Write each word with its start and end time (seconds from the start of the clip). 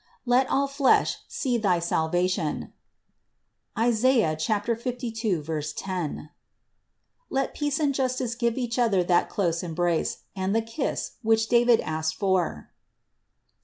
Let 0.25 0.49
all 0.49 0.65
flesh 0.67 1.17
see 1.27 1.59
thy 1.59 1.77
salvation 1.77 2.73
(Is. 3.79 4.01
52, 4.01 5.43
10); 5.43 6.29
let 7.29 7.53
peace 7.53 7.79
and 7.79 7.93
justice 7.93 8.33
give 8.33 8.57
each 8.57 8.79
other 8.79 9.03
that 9.03 9.29
close 9.29 9.61
embrace 9.61 10.23
and 10.35 10.55
the 10.55 10.63
kiss, 10.63 11.17
which 11.21 11.47
David 11.49 11.81
asked 11.81 12.15
for 12.15 12.71
(Ps. 12.71 12.73